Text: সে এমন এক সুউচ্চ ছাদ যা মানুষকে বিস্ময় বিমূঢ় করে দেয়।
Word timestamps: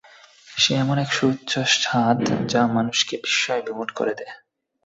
সে 0.57 0.71
এমন 0.75 0.97
এক 0.99 1.09
সুউচ্চ 1.13 1.51
ছাদ 1.83 2.19
যা 2.45 2.61
মানুষকে 2.67 3.15
বিস্ময় 3.17 3.61
বিমূঢ় 3.61 3.91
করে 3.95 4.13
দেয়। 4.15 4.33